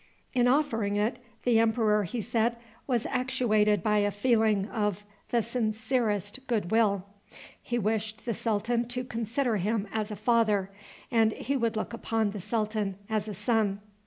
[0.33, 2.55] In offering it, the emperor, he said,
[2.87, 7.05] was actuated by a feeling of the sincerest good will.
[7.61, 10.71] He wished the sultan to consider him as a father,
[11.11, 13.79] and he would look upon the sultan as a son.